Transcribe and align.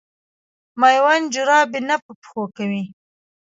مېوند 0.79 1.25
جراپي 1.33 1.79
نه 1.89 1.95
په 2.03 2.11
پښو 2.19 2.43
کوي. 2.57 2.83